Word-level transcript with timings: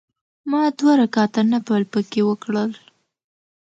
ما 0.49 0.61
دوه 0.77 0.93
رکعته 1.01 1.41
نفل 1.53 1.81
په 1.91 1.99
کې 2.09 2.21
وکړل. 2.29 2.71